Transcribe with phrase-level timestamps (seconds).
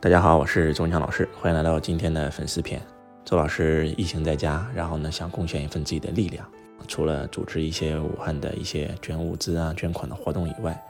[0.00, 2.80] 大家好，我是周文强老师，欢迎来到今天的粉丝篇。
[3.24, 6.46] 周老师疫情在家，然后呢想贡献一份自己的力量，
[6.86, 10.80] 除了组织一些武汉的一些捐物资啊、捐款的活动以外，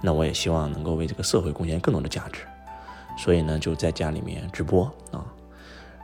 [0.00, 2.42] 那我也希望能够为这个社会贡献更多的价值，
[3.18, 5.26] 所以呢就在家里面直播啊。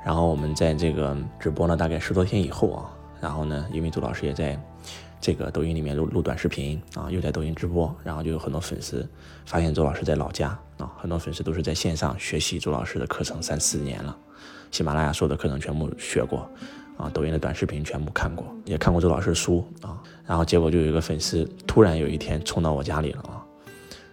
[0.04, 2.90] 然后我们在这个直播呢大概十多天以后啊，
[3.20, 4.60] 然后呢因为周老师也在。
[5.20, 9.06] 这个抖音里面录录短视频啊，又在抖音直播，然后就有很多粉丝
[9.44, 10.48] 发现周老师在老家
[10.78, 14.16] 啊，很多粉丝都是在线上学习周老师的课程三四年了，
[14.70, 16.48] 喜马拉雅所有的课程全部学过
[16.96, 23.42] 啊，抖音的短视频全部看过，也看过周老师书啊，然后结果就有一个粉丝突然有一天冲到我家里了啊，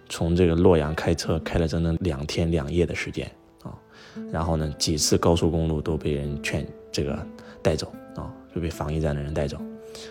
[0.08, 3.30] 从这个洛阳开车开了整整两天两夜的时间
[3.62, 3.70] 啊，
[4.32, 7.24] 然后呢几次高速公路都被人劝这个
[7.62, 9.56] 带走啊，就被防疫站的人带走。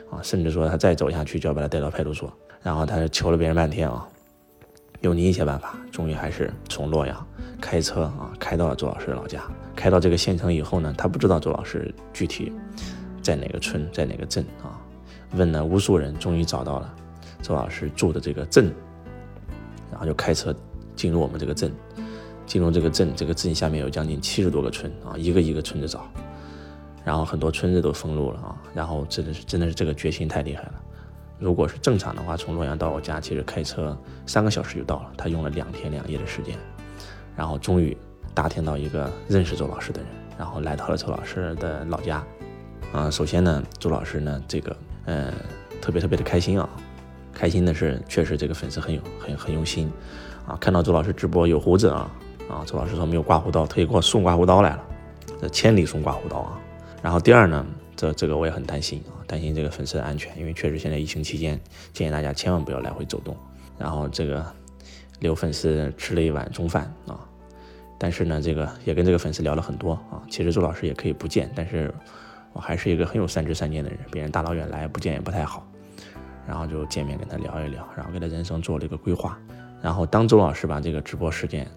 [0.09, 2.31] 啊，甚至说他再走下去就要把他带到派出所，
[2.61, 4.07] 然后他求了别人半天啊，
[5.01, 7.27] 用尽一切办法，终于还是从洛阳
[7.61, 9.43] 开车啊开到了周老师的老家。
[9.75, 12.51] 开到这个县城以后呢，他不知道周老师具体
[13.21, 14.79] 在哪个村，在哪个镇啊，
[15.33, 16.93] 问了无数人，终于找到了
[17.41, 18.73] 周老师住的这个镇，
[19.91, 20.55] 然后就开车
[20.95, 21.71] 进入我们这个镇，
[22.45, 26.09] 进入这个镇，这个镇下面有将近七十多个村啊，一个一个村子找。
[27.05, 28.57] 然后很多村子都封路了啊！
[28.73, 30.73] 然后真的是真的是这个决心太厉害了。
[31.37, 35.11] 如果是正常的话，从洛阳到我家其实开车三个小时就到了。
[35.15, 36.57] 他用了两天两夜的时间，
[37.35, 37.95] 然后终于
[38.33, 42.23] 打听到一个认识周老师的人，然后来到了周老师的老家。
[42.91, 45.31] 啊，首先呢，周老师呢这个嗯
[45.79, 46.67] 特别特别的开心啊！
[47.33, 49.91] 开心的是确实这个粉丝很有很很用心
[50.47, 50.57] 啊！
[50.59, 52.09] 看到周老师直播有胡子啊
[52.49, 52.63] 啊！
[52.65, 54.83] 周老师说没有刮胡刀，特意给我送刮胡刀来了，
[55.41, 56.57] 这千里送刮胡刀啊！
[57.05, 57.63] 然后第二呢，
[57.95, 61.61] 这这个我也很担心啊，担心这个粉丝的安全，因为确实现在疫情期间，
[61.93, 63.37] 建议大家千万不要来回走动。
[63.77, 64.43] 然后这个
[65.19, 67.19] 刘粉丝吃了一碗中饭啊，
[67.99, 70.19] 但是呢，这个也跟这个粉丝聊了很多啊。
[70.31, 71.93] 其实周老师也可以不见，但是
[72.53, 75.63] 我还是一个很有三知三见的人，别人大老远来不见也不太好。
[76.47, 79.37] 然后就见面跟他聊一聊，然后给他人生做了一个规划。
[79.79, 81.69] 然后当周老师把这个直播时间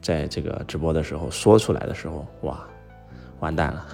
[0.00, 2.66] 在这个直播的时候说出来的时候，哇，
[3.38, 3.86] 完蛋了。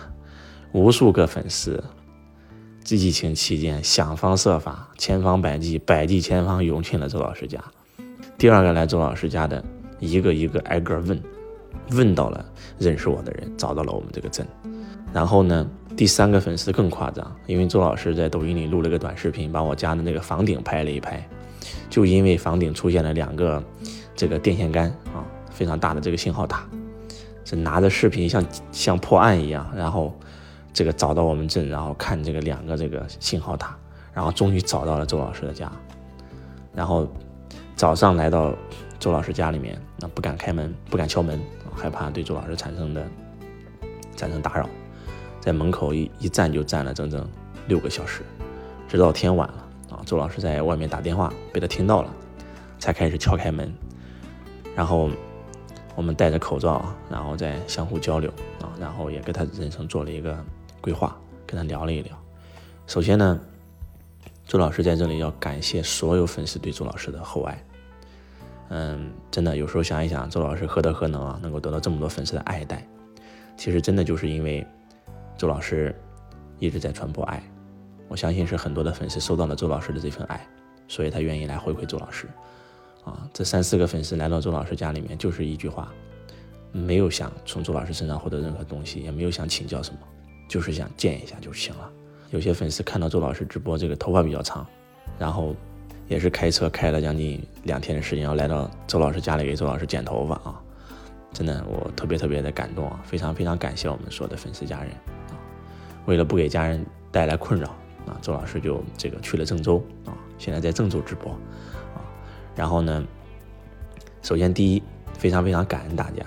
[0.72, 1.82] 无数个粉丝，
[2.84, 7.58] 这疫情期间想方设法、千方百计、百计千方涌进了周老师家。
[8.36, 9.64] 第二个来周老师家的，
[9.98, 11.18] 一个一个挨个问，
[11.92, 12.44] 问到了
[12.78, 14.46] 认识我的人，找到了我们这个镇。
[15.10, 21.26] 然后呢，第三个粉丝更夸张，因为周老师在抖音里录了个短视频，把我家的那个房顶拍了一拍，
[21.88, 23.64] 就因为房顶出现了两个
[24.14, 26.68] 这个电线杆啊，非常大的这个信号塔，
[27.42, 30.14] 这拿着视频像像破案一样，然后。
[30.78, 33.76] 这个找到我们镇，然后看这个两个这个信号塔，
[34.12, 35.68] 然后终于找到了周老师的家，
[36.72, 37.04] 然后
[37.74, 38.54] 早上来到
[39.00, 41.40] 周老师家里面，那不敢开门，不敢敲门，
[41.74, 43.04] 害怕对周老师产生的
[44.14, 44.70] 产生打扰，
[45.40, 47.28] 在门口一一站就站了整整
[47.66, 48.22] 六个小时，
[48.86, 52.14] 直到天晚了啊，周老师在外面打电话被他听到了，
[52.78, 53.68] 才开始敲开门，
[54.76, 55.10] 然后。
[55.96, 58.30] 我们戴着口罩，然后再相互交流
[58.62, 60.38] 啊，然后也给他人生做了一个
[60.80, 61.16] 规划，
[61.46, 62.16] 跟他聊了一聊。
[62.86, 63.40] 首先呢，
[64.46, 67.64] 周老师在这里要感谢所有粉丝对周老师的厚爱。
[68.70, 72.86] 嗯，真的有时候想一想，周老师何德何能啊，能够得到这么多粉丝的爱戴？
[73.56, 74.66] 其实真的就是因为
[75.36, 75.94] 周老师
[76.58, 77.42] 一直在传播爱。
[78.08, 80.46] 我相信是很多的粉丝收到了周老师的这份爱，
[80.86, 82.26] 所以他愿意来回馈周老师。
[83.04, 85.90] 啊，这三四个粉丝来到周老师家里面，就是一句话，
[86.72, 90.00] 没有想从周老师身上获得任何东西，也没有想请教什么，
[90.48, 91.90] 就是想见一下就行了。
[92.30, 94.66] 有些粉丝看到周老师直播，这个头发比较长，
[95.18, 95.54] 然后
[96.08, 100.60] 也是开车开了将近两天的时间，要来到周老师家里给周老师剪头发啊，
[101.32, 104.90] 真的我特别特别的感动啊，非常非常感谢我们所有的粉丝家人
[105.30, 105.36] 啊。
[106.06, 107.68] 为了不给家人带来困扰
[108.06, 111.32] 啊，周老师就这个去了郑州啊，现在在郑州直播
[111.94, 112.00] 啊。
[112.54, 113.04] 然后呢，
[114.22, 114.82] 首先第一，
[115.14, 116.26] 非常非常感恩大家。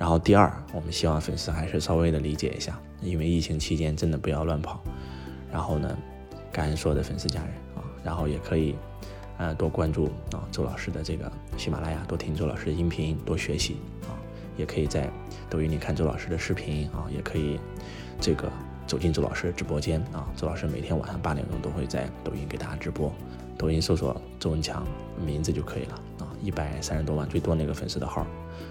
[0.00, 4.82] 然后第二，我们希望粉丝还是稍微的理解一下，因为疫情期间真的不要乱跑。
[5.52, 5.94] 然后呢，
[6.50, 8.74] 感恩所有的粉丝家人啊，然后也可以，
[9.36, 14.16] 呃，多关注啊周老师的这个喜马拉雅，多听周老师的音频，多学习啊。
[14.56, 15.10] 也可以在
[15.50, 17.60] 抖音里看周老师的视频啊，也可以
[18.18, 18.50] 这个
[18.86, 20.26] 走进周老师的直播间啊。
[20.34, 23.12] 周老师每天晚上八点钟都会在抖音给大家直播。
[23.58, 24.82] 抖音搜索周文强
[25.22, 26.02] 名字就可以了，
[26.42, 28.26] 一百三十多万最多那个粉丝的号，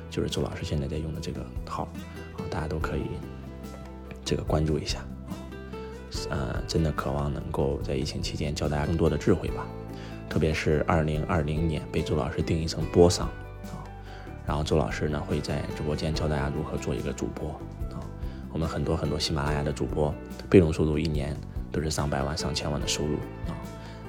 [0.09, 1.83] 就是周老师现在在用的这个号
[2.37, 3.03] 啊，大家都可以
[4.25, 4.99] 这个关注一下
[5.29, 5.33] 啊，
[6.29, 9.65] 呃，真的渴望能够在疫情期间教大家更多的智慧吧，
[10.29, 13.27] 特别是二零二零年被周老师定义成波商
[13.65, 13.83] 啊，
[14.45, 17.49] 然后周老师呢会在直播间教大家如何做一个主播
[17.89, 18.01] 啊。
[18.51, 20.13] 我们很多很多喜马拉雅的主播，
[20.49, 21.37] 被动收入一年
[21.71, 23.15] 都是上百万、上千万的收入
[23.47, 23.53] 啊。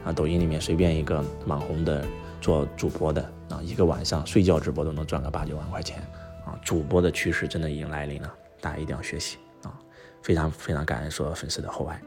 [0.06, 2.02] 啊，抖音里面随便一个网红的
[2.40, 6.02] 做主播的啊，一个晚上睡觉直播都能赚个八九万块钱
[6.44, 6.58] 啊。
[6.64, 9.78] 主播的趋势真的已经来临了，大家一定要学习啊！
[10.22, 12.00] 非常非常感恩所有粉丝的厚爱，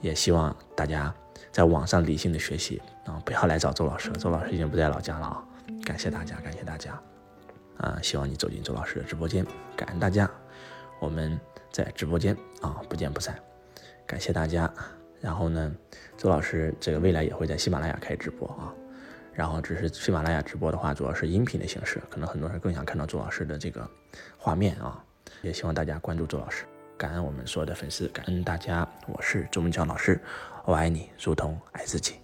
[0.00, 1.12] 也希望大家
[1.50, 5.44] 在网上理性的学习啊，不要来找周老师了，周老师已经不在老家了啊。
[5.84, 7.00] 感谢大家，感谢大家。
[7.78, 9.44] 啊，希望你走进周老师的直播间，
[9.74, 10.30] 感恩大家，
[11.00, 11.40] 我们
[11.72, 13.34] 在直播间啊不见不散，
[14.06, 14.70] 感谢大家。
[15.18, 15.74] 然后呢，
[16.16, 18.72] 周老师这个未来也会在喜马拉雅开直播啊，
[19.32, 23.88] 然后只是喜马拉雅直播的话，主要是音频的形式，可能很多人更想看到周老师的这个
[24.36, 25.02] 画面啊，
[25.42, 26.64] 也希望大家关注周老师，
[26.96, 30.20] 感恩我们所有的粉丝，感恩大家，我是周文强老师，
[30.64, 32.14] 我爱你如同爱自己。